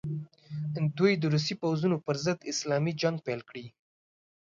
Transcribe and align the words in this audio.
دوی 0.97 1.13
د 1.17 1.23
روسي 1.33 1.53
پوځونو 1.61 1.97
پر 2.05 2.15
ضد 2.25 2.39
اسلامي 2.51 2.93
جنګ 3.01 3.15
پیل 3.25 3.41
کړي. 3.49 3.65